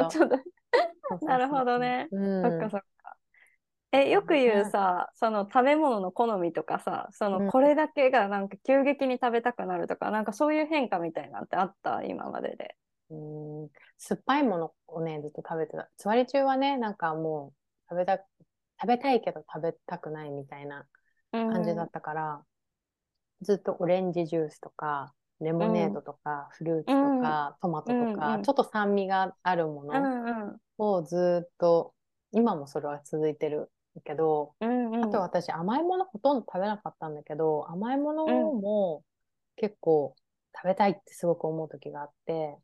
[1.26, 2.08] なるほどね。
[2.10, 2.42] うん。
[2.42, 2.86] そっかそっか。
[3.92, 7.46] え、よく言うさ、その食べ物の好みとかさ、そうん。
[7.46, 12.04] のこれだけがなんか急激に食べたくなるとか、なんかそういう変化みたいなんてあった？
[12.04, 12.76] 今までで。
[13.10, 13.14] う
[13.66, 13.68] ん。
[13.98, 15.90] 酸っぱいものをね、ずっと食べてた。
[15.96, 17.52] つわり中はね、なんかも
[17.88, 18.18] う食べた、
[18.80, 20.86] 食べたいけど食べたくないみたいな
[21.32, 22.44] 感じだったから、
[23.42, 30.60] ずっとオレンジジュースとか、レモネードとか、フルーツとか、トマトとか、うんうんちょっと酸味があるもうのんうん。
[30.78, 31.92] をずっと、
[32.32, 33.72] 今もそれは続いてる
[34.04, 35.04] けど、うんうん。
[35.04, 39.04] あと私甘いものほとんど食べなかったんだけど、甘いものも
[39.56, 40.14] 結構
[40.54, 42.56] 食べたいってすごく思う時があって、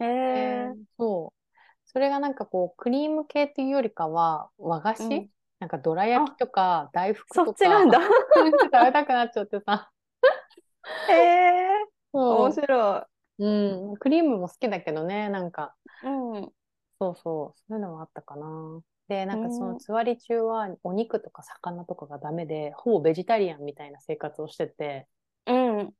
[0.00, 0.74] へえ。
[0.98, 1.38] そう。
[1.86, 7.44] それがなんかこう、クリーム系っていうよりかは、和菓子、うんなんかどら焼きとか大福とか。
[7.46, 7.98] そっちなんだ。
[8.00, 9.90] 食べたくなっちゃってさ。
[11.08, 11.68] へえ。
[12.12, 13.06] そう面白
[13.38, 13.96] うん。
[13.96, 16.06] クリームも好きだけどね、なんか、い。
[16.06, 16.52] うん。
[17.00, 18.82] そうそう、そういうのもあったかな。
[19.08, 25.08] で、なんかそうんのつわり中はお肉とか魚とかがダメで、ほぼベジタリアンみたいな生活をしてて、
[25.46, 25.52] う
[25.84, 25.94] ん。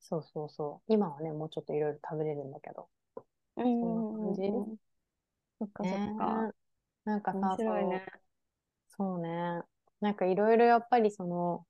[0.00, 0.92] そうそうそう。
[0.92, 2.88] 今はね、もうちょっといろいろ食べれるんだけど。
[3.56, 4.42] うんそんな感じ？
[4.42, 4.76] うん
[5.58, 6.48] そっかそっか。
[6.48, 6.52] ね
[7.04, 7.56] なんかさ、ね。
[7.58, 8.02] そう
[8.96, 9.62] そうね。
[10.00, 11.66] なんかいろいろやっぱりその、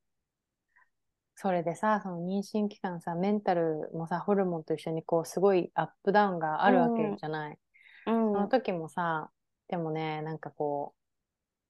[1.34, 7.58] それでさ、その妊娠期間さ、メンタルもさ、ホルモンと一緒にこう、すごいアップダウンがあるわけじゃない？
[8.06, 9.30] うんその時もさ、
[9.70, 11.00] でもね、なんかこう、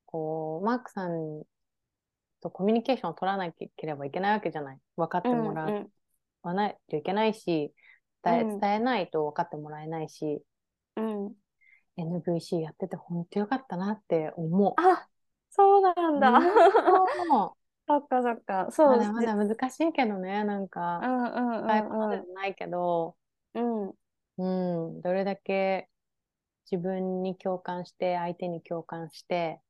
[0.06, 1.42] こう、マークさん
[2.40, 4.78] とコミュニケーションを取らなければいけないわけじゃない。
[4.96, 5.90] 分かってもらうん
[6.42, 7.74] わないといけないし、
[8.24, 10.42] 伝え、うん伝えないと分かってもらえないし、
[10.96, 11.34] うんうん。
[11.98, 14.74] NVC やってて本当よかったなって思う。
[14.80, 15.06] あ、
[15.50, 16.40] そうなんだ。
[16.40, 17.52] そう
[17.86, 18.68] そっかそっか。
[18.70, 18.88] そう。
[18.88, 23.16] まだまだ難しいけどね、なんかう、んうんうん伝え方でもないけど、
[23.52, 23.92] うん。
[24.38, 25.89] うん、どれだけ
[26.70, 29.61] 自分に共感して、相手に共感して、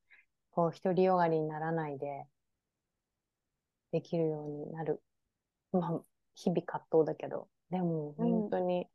[0.51, 2.27] こう、独りよがりにならないで、
[3.93, 5.03] できるようになる。
[5.73, 8.89] まあ、日々葛藤だけど、でも、うん本当に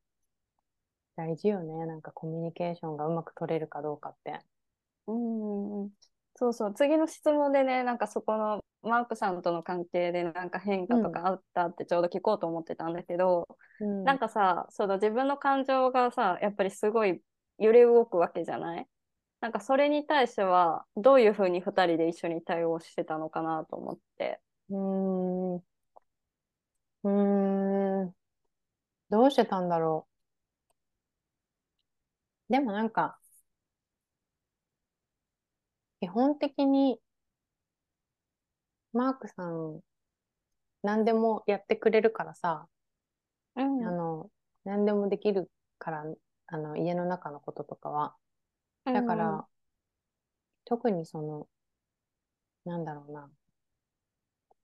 [1.16, 1.86] 大事よね。
[1.86, 4.40] なんかコミュニケーションがうまく取れるかどうかって。
[5.08, 5.90] うんうん
[6.38, 6.74] そうそう。
[6.74, 13.48] 次の質問でね、なんかそこのマークさんとの関係でなんか変化とかあったってちょうど聞こうと思ってたんだけど、
[13.80, 17.22] うんなんかさ、その自分の感情がさ、やっぱりすごい
[17.60, 18.88] 揺れ動くわけじゃない？
[19.42, 24.42] なんかそれに対してはどういうふうに2人で一緒に対応してたのかなと思って。
[24.70, 25.56] うーん。
[25.58, 27.10] うー
[28.06, 28.16] ん。
[29.10, 30.08] どうしてたんだろ
[32.50, 32.54] う。
[32.54, 33.20] でもなんか、
[36.00, 37.02] 基本的に、
[38.94, 39.82] マークさん、
[40.84, 42.68] 何でもやってくれるからさ、
[43.56, 44.30] うん、あの、
[44.66, 46.06] 何でもできるから、
[46.48, 48.16] あの、家の中のこととかは。
[48.86, 49.44] だから、うん、
[50.66, 51.48] 特にその、
[52.66, 53.30] なんだろうな。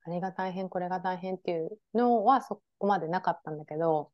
[0.03, 4.11] あれが大変、これが大変っていうのはそこまでなかったんだけど、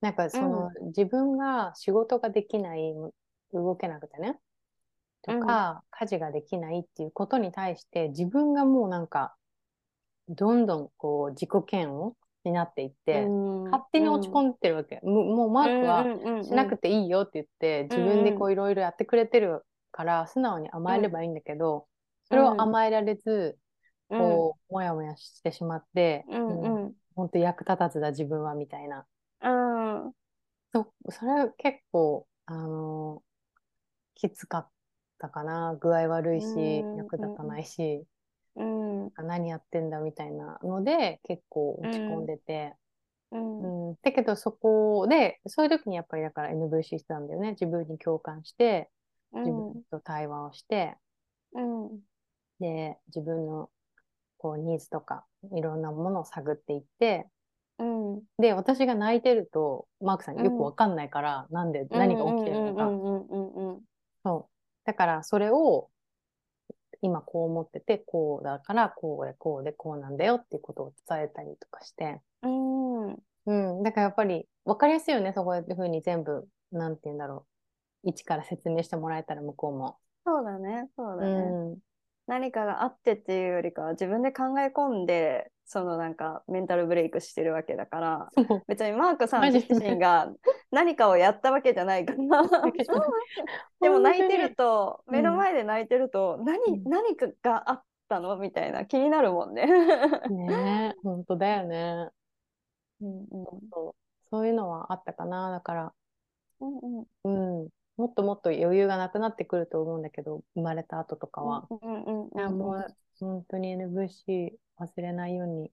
[0.00, 2.94] なんかその、うん、自分が仕事ができない、
[3.52, 4.38] 動けなくてね、
[5.22, 9.34] とか、家事ができないっていうことに対して、自分がもうなんか、
[10.28, 12.14] どんどんこう自己嫌悪
[12.48, 13.26] になっていって、
[13.66, 15.00] 勝手に落ち込んでるわけ。
[15.02, 21.86] もうマークはしなくていいよって言って、自分でこういろいろやってくれてるから、素直に甘えればいいんだけど、
[22.24, 23.58] それを甘えられず、
[24.08, 29.04] こう、もやもやしてしまって、うん本当役立たずだ自分はみたいな。
[29.42, 30.12] うん、
[30.72, 33.22] そそれは結構、あの
[34.14, 34.68] きつかっ
[35.18, 35.76] たかな。
[35.80, 36.46] 具合悪いし、
[36.96, 38.04] 役立たないし。
[38.54, 42.74] うん、何やってんだみたいなので結構落ち込んでて、
[43.32, 47.50] うん、うん、だけどそこでそういう時にやっぱりだから NVC してたんだよね。
[47.50, 48.90] 自分に共感して
[49.32, 50.96] 自分と対話をして、
[51.54, 52.00] うん、
[52.60, 53.70] で自分の
[54.38, 57.26] こうニーズとかいろんなものを探っていって、
[57.78, 63.82] うん、で私が泣いてるとマークさんよくわかんないから、うん、なんで何が起きてるのか。
[64.24, 64.46] そう。
[64.84, 65.90] だからそれを
[67.02, 72.20] 今こう思ってて、こうだから、こうで、こうで、こうなんだよっていうことを伝えたりとかして。
[72.42, 73.12] うん。
[73.12, 73.82] うん。
[73.82, 77.46] だからやっぱり分かりやすいよね、そこいうふうに全部、なんて言うんだろ
[78.04, 78.10] う。
[78.10, 79.96] 一から説明してもらえたら向こうも。
[80.24, 81.30] そうだね、そうだね。
[81.30, 81.78] うん、
[82.26, 88.28] 何かがあってっていうよりかは自分で考え込んでそのなんかメンタルブレイクしてるわけだから
[88.68, 90.30] 別にマークさん自身が
[90.70, 92.18] 何かをやったわけじゃないから。
[93.80, 98.36] でも泣いてると目の前で泣いてると何、うん、何かがあったの？
[98.36, 99.66] みたいな気になるもんね。
[100.28, 102.08] ね本当だよね。
[103.00, 103.26] うんうん、
[103.70, 103.94] そ
[104.40, 104.46] う。
[104.46, 105.50] いうのはあったかな。
[105.50, 105.92] だから、
[106.60, 106.78] うん
[107.24, 107.62] うん。
[107.62, 111.66] うん、もっともっと余裕がなくなってくると思うんだけど、生まれた後とかは。
[111.70, 112.86] もう
[113.20, 115.72] 本当に NVC 忘れないように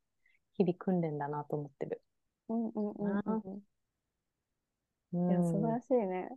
[0.57, 2.01] 日々訓練だなと思ってる。
[2.49, 3.59] うんうんうんうん。
[5.15, 6.29] いや、素晴らしいね。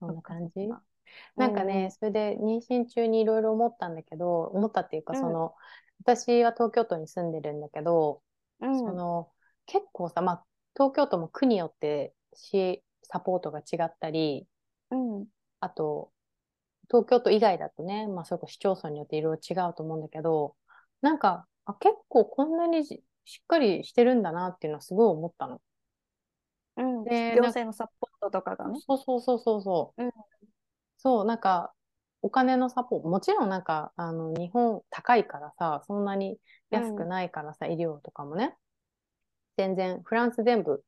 [0.00, 0.68] そんな感じ？
[1.36, 5.54] なんかね、それで妊娠中にいろいろ思ったんだけど、思ったっていうか、その、
[6.00, 8.22] 私は東京都に住んでるんだけど、
[8.60, 9.30] その、
[9.66, 10.44] 結構さ、まあ、
[10.74, 14.46] 東京都も区によって市サポートが違ったり、
[14.90, 15.26] うん、
[15.60, 16.10] あと、
[16.88, 20.54] 東京都以外だとね、まあ、それこそ市町村によっていろいろ違うと思うんだけど、
[21.00, 23.02] なんか、あ結構こんなにし
[23.42, 25.60] っかりしてるんだなっていうのはすごい思ったの。
[26.76, 28.78] うん、で行政のサポートとかがね。
[28.86, 30.04] そうそうそうそうそう。
[30.04, 30.12] うん、
[30.98, 31.72] そう、なんか、
[32.22, 36.38] お金のサポート、もちろんなんか、あの、日本高いからさ、そんなに
[36.70, 38.56] 安くないからさ、うん、医療とかもね、
[39.56, 40.84] 全然、フランス全部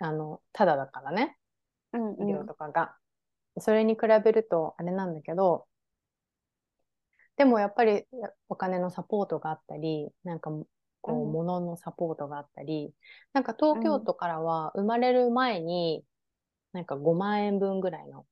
[0.00, 1.36] あの、ただだからね、
[1.92, 2.96] うんうん、医療とかが。
[3.60, 5.66] それに比べるとあれなんだけど、
[7.36, 8.04] でもやっぱり
[8.48, 10.50] お金のサポートがあったり、なんか
[11.00, 12.92] こう、物のサポートがあったり、
[13.32, 16.04] なんか東京都からは生まれる前に、
[16.72, 18.26] なんか5万円分ぐらいの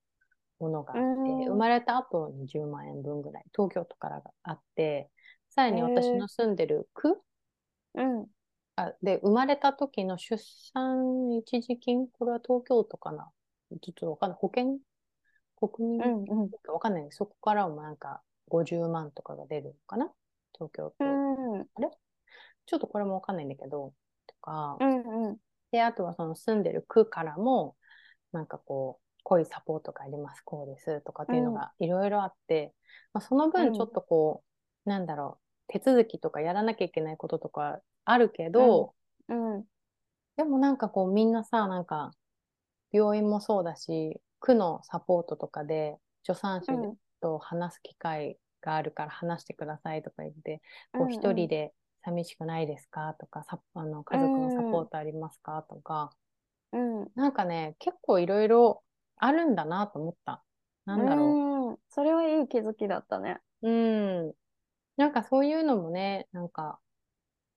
[0.59, 5.11] ものがあって、生まれた後に10万円分ぐらい、東京都からがあって、
[5.51, 7.19] さらに私の住んでる区、
[7.95, 8.27] うん、
[8.77, 10.37] あで、生まれた時の出
[10.75, 13.31] 産一時金、これは東京都かな？
[13.81, 14.39] ちょっとわかんない。
[14.39, 14.79] 保険？
[15.59, 17.07] 国民うんうん、わかんない。
[17.11, 20.13] そこからもなんか50万とかが出るのかな？
[20.53, 21.05] 東京都。
[21.05, 21.09] う
[21.59, 21.91] ん、あれ？
[22.67, 23.95] ちょっとこれもわかんないんだけど、
[24.27, 24.77] とか。
[24.81, 25.37] うんうん、
[25.71, 27.77] で、あとはその住んでる区からも、
[28.33, 32.73] なんかこう、こういうサポートがあります、こうですとかっていうのがいろいろあって、
[33.13, 34.45] まあ、その分ちょっとこ
[34.87, 38.95] う、なんだろう、手続きとかやらなきゃいけないこととかあるけど、
[39.29, 39.65] うん、うん、
[40.37, 42.13] でもなんかこうみんなさ、なんか
[42.93, 46.71] 病院もそうだし、区のサポートとかで助産師
[47.21, 50.63] と話す機会があるから話してくださいとか言って、
[50.95, 51.73] うん、こう一人で
[52.07, 53.15] 寂しくないですか？
[53.21, 56.11] とか、さあの家族のサポートありますか、とか、
[56.73, 58.83] うん、なんかね、結構いろいろ
[59.17, 60.43] あるんだなと思った。
[60.85, 61.81] なんだろう。
[61.89, 63.39] それはいい気づきだったね。
[63.63, 64.33] うん。
[64.97, 66.79] なんかそういうのもね、なんか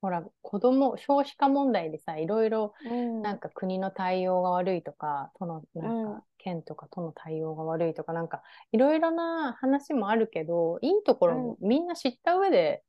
[0.01, 3.21] ほら、子供、少子化問題でさ、いろいろ、うん。
[3.21, 8.41] なんか国の対応が悪いとか、都の、なんか、県とか都の対応が悪いとか、なんか、
[8.71, 12.81] いろいろな話もあるけど、いいところもみんな知った上で、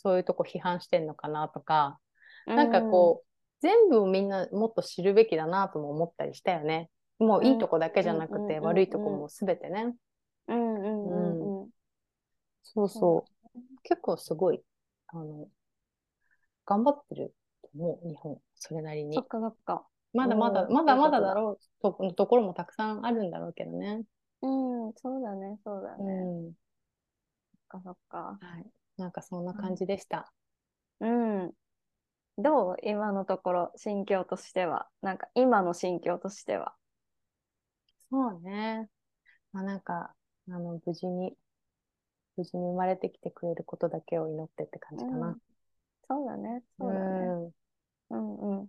[0.00, 1.98] そういうとこ批判してんのかなとか、
[2.46, 3.26] なんかこう、
[3.60, 6.90] 全部をみんなもっと知るべきだなとも思ったりしたよね。
[7.18, 9.94] もういいとこだけじゃなくて、うん悪いとこもすべてね。
[10.46, 11.68] うんうんうんうん
[12.62, 13.24] そうそ
[13.54, 13.60] う。
[13.82, 14.62] 結構すごい、
[15.08, 15.48] あの、
[16.64, 18.38] 頑張ってると思う、日本。
[18.54, 19.26] それなりにそっ。
[19.26, 19.84] かそっか。
[20.12, 24.02] まだまだ、うんまだまだだだろうとところもたくさんあるんだろうけどね。
[24.42, 26.14] うん、そうだね、そうだうね。
[26.50, 26.52] ん。
[26.52, 26.56] そっ
[27.68, 28.38] かそっか。
[28.40, 28.66] はい。
[28.98, 30.32] なんかそんな感じでした。
[31.00, 31.52] うん。
[32.36, 32.76] どう？
[32.82, 34.88] 今のところ、心境としては。
[35.02, 36.74] なんか今の心境としては。
[38.10, 38.88] そうね。
[39.52, 40.14] まあなんか、
[40.48, 41.36] あの、無事に、
[42.36, 45.36] 無事に生まれてきてくれることだけを祈ってって感じかな。
[46.08, 47.26] そうだね、そうだね。
[48.10, 48.38] うん。
[48.38, 48.68] うんうん。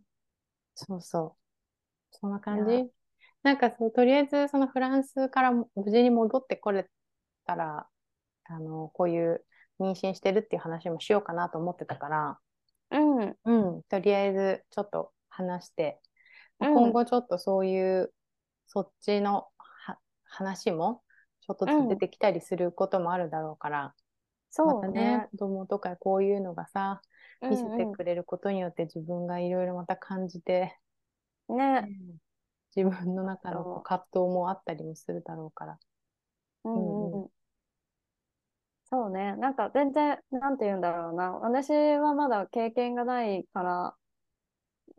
[0.75, 2.17] そうそう。
[2.19, 2.91] そんな感じ？
[3.43, 6.89] なんかそう、とりあえずそのフランスからも無事に戻ってこれ
[7.45, 7.87] たら、
[8.45, 9.45] あの、こういう
[9.79, 12.39] 妊娠してるっていう話もしようかなと思ってたから、
[12.91, 15.99] うん、うん、とりあえずちょっと話して、
[16.59, 18.13] 今後ちょっとそういう、
[18.67, 21.01] そっちのは話も
[21.41, 23.93] ちょっとずつ出てきたりすることもあるだろうから、ま
[24.51, 27.01] そうたねね。、子供とかこういうのがさ、
[27.41, 30.77] 見せてうんくれることによって自分がいろいろまた感じて、
[31.47, 31.87] うん、ね、
[32.75, 35.79] 自分の中の葛藤もあったりもするだろうから。
[36.65, 36.98] うんうんうんうん。
[38.91, 41.31] そうね、なんか全然、なんて言うんだろうな。
[41.33, 43.95] 私はまだ経験がないから、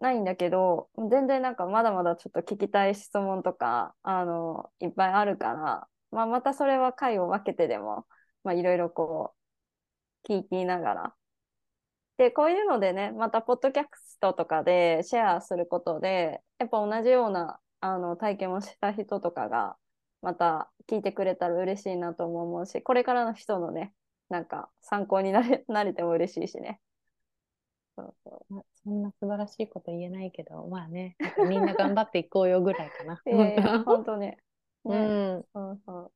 [0.01, 8.07] ないんだけど、全然なんかまだまだちょっと聞きたい質問とか、あの、いっぱいあるから、まあまたそれは回を分けてでも、
[8.43, 9.35] まあいろいろこ
[10.25, 11.17] う、聞きながら。
[12.17, 19.77] で、こういうのでね、またポッドキャストとかでシェアすることで、やっぱ同じようなあの体験をした人とかが、
[20.23, 23.95] また聞いてくれたら嬉しいなとも思うし、これからの人のね、
[24.29, 26.81] なんか参考になれ なれても嬉しいしね。
[27.97, 31.17] そうそまあそんな素晴らしいこと言えないけど、まあね、
[31.49, 33.21] みんな頑張っていこうよぐらいかな。
[33.27, 33.31] う。
[33.31, 34.27] いやいや、本当に。
[34.29, 34.37] ね、
[34.85, 35.45] うん。
[35.53, 36.13] そうそう。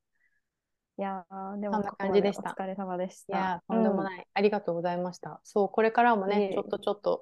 [0.96, 3.36] いやー、でもそんな感じでしたお疲れ様でした。
[3.36, 4.04] いや、とんでもい。
[4.04, 5.40] ない、ありがとうございました。
[5.42, 7.20] そう、これからもね、ちょっとちょっと、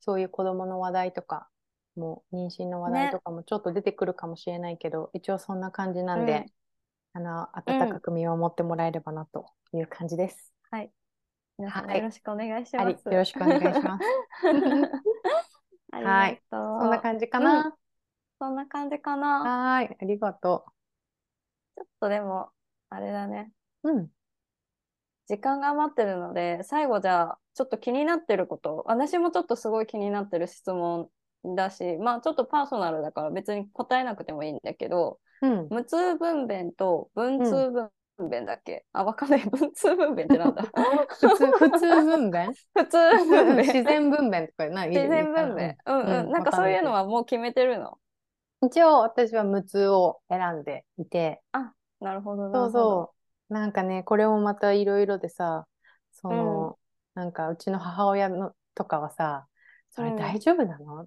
[0.00, 1.48] そういう子供の話題とか、
[1.96, 6.46] もう妊娠の話題ねとかもちょっと出てくるかもしれないけど、一応そんな感じなんで、
[7.12, 10.52] あの、温かく見守ってもらえればなという感じです。
[10.70, 10.90] はい。
[11.56, 13.08] 皆さんはいよろしくお願いします。
[13.08, 14.04] よろしくお願いします。
[15.92, 16.42] はい。
[16.50, 17.76] そんな感じかな？
[18.40, 19.76] そんな感じかな。
[19.76, 20.64] はーい、ありがと
[21.76, 22.50] ちょっとでも、
[22.90, 23.52] あれだね。
[23.84, 23.90] う。
[23.92, 24.08] うん。
[25.28, 31.08] 時間が余ってるので、最後じゃあ、ちょっと気になってること、私もちょっとすごい気になってる質問
[31.44, 35.66] だし、まあちょっとパーソナルだから別に答えなくてもいいんだけど、うん。
[35.70, 39.40] 無痛分娩と文通分娩だっけ、あ、わかんない。
[39.40, 40.62] 文通分娩ってなんだ？
[41.20, 42.46] 普通、普通分娩？
[42.74, 43.56] 普通分娩。
[43.58, 45.74] 自然分娩とかない自然分娩。
[45.86, 46.06] うんうん。
[46.06, 47.98] うんなんかそういうのわはもう決めてるの？
[48.62, 51.42] 一応私は無痛を選んでいて、
[52.00, 52.72] なるほど、なそう。
[52.72, 53.14] そ
[53.50, 53.52] う。
[53.54, 55.66] なんかね、これもまたいろいろでさ、
[56.12, 56.78] その、
[57.14, 59.46] なんかうちの母親のとかはさ、
[59.90, 61.06] それうん大丈夫なの、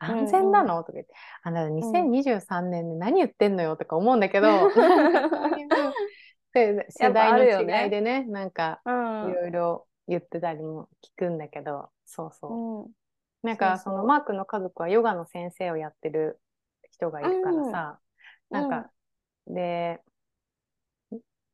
[0.00, 0.78] 安全なの？
[0.82, 4.80] とか言って、あなた2023年で何言ってんのよとか思うんだけど、そ
[5.46, 5.68] ういう
[6.52, 9.30] で世代の違いでね、なんかうん。
[9.30, 12.82] いろいろ言ってたりも聞くんだけど、そうそう。
[12.82, 12.92] うん。
[13.42, 16.40] なんかそのマークの家族はヨガの先生をやってる
[16.90, 18.00] 人がいるからさ、
[18.50, 18.60] うん。
[18.60, 18.90] なんか、
[19.46, 20.00] で、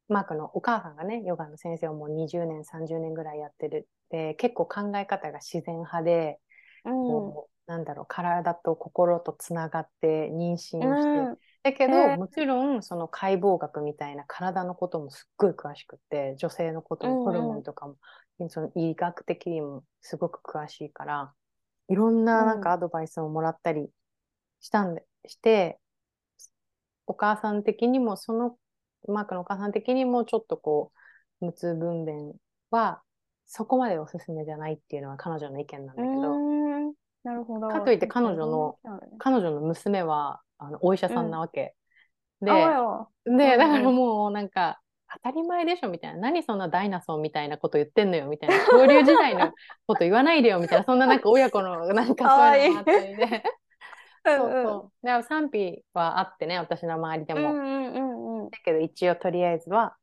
[0.09, 3.89] マークのお母さんがね、ヨガの先生をもう20年、30年ぐらいやってる。
[4.11, 6.39] で、結構考え方が自然派で、
[6.85, 6.89] う
[7.31, 7.35] ん。
[7.67, 11.37] なんだろう、体と心とつながって妊娠をして、うん。
[11.63, 12.17] だけど、へー。
[12.17, 17.97] もちろんその解剖学みたいな体のこともすっごい詳しくって、女性のこともホルモンとかも、
[18.49, 21.33] その医学的にもすごく詳しいから、
[21.89, 23.91] いろんななんかアドバイスをもらったり
[24.61, 25.79] したんで、して、
[27.07, 28.57] お母さん的にも、その
[29.09, 30.93] マークのお母さん的にもちょっとこ
[31.41, 32.33] う、無痛分娩
[32.71, 33.03] は
[33.47, 36.46] そこまでおすすめじゃないっていうのは彼女の意見なんだけど、うん
[37.27, 37.67] なるほど。
[37.69, 38.79] かといって彼女の
[39.19, 41.61] 彼女の娘はあのお医者さんなわけ。
[41.61, 41.75] うんうん
[42.41, 44.81] だからもうなんか、
[45.25, 46.21] 当たり前でしょみたいな。
[46.21, 48.59] 何そんなダイナソーみたいなこと言ってんのよみたいな。
[48.67, 49.53] 恐竜時代の
[49.87, 50.85] こと言わないでよみたいな。
[50.85, 53.43] そんななんか親子のなんかそういうのもあったりで。
[54.25, 55.07] そうそう。
[55.07, 57.53] だから賛否はあってね、私の周りでも。
[57.53, 58.51] うんうんうんうん。
[58.51, 59.97] だけど一応とりあえずは、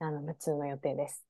[0.00, 1.24] あの、無痛の予定です。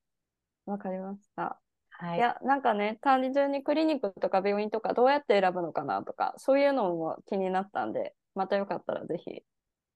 [0.66, 1.60] わかりました。
[2.04, 2.18] はい。
[2.18, 9.42] いや、なんかね、単純にクリニックとか病院とかどうやって選ぶのかなとか、そういうのも気になったんで、またよかったらぜひ、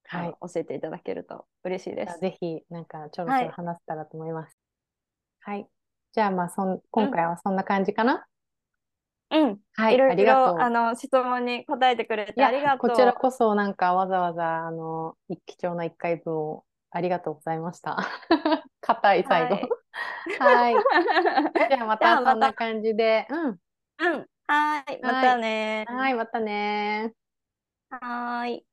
[0.07, 0.35] はい。
[0.41, 2.19] 教えていただけると嬉しいです。
[2.19, 4.57] ぜひ、なんかちょろちょろ話せたらと思います。
[5.41, 5.59] はい。
[5.59, 5.67] はい、
[6.13, 8.25] じゃあ、まあそん、今回はそんな感じかな、
[9.31, 9.59] うん。
[9.73, 9.95] はい。
[9.95, 12.89] いろいろ、あの、質問に答えてくれてありがとう。
[12.89, 17.97] こちらこそ、なんかわざわざ、あの、貴重な1回分をありがとうございました。
[18.81, 19.78] 硬い、最後。
[20.39, 20.75] はい。
[21.69, 23.27] じゃあ、またそんな感じで。
[23.29, 23.59] うん。
[23.99, 24.27] うん。
[24.47, 24.99] はい。
[25.01, 27.13] またねはい、またね
[27.89, 28.65] はい。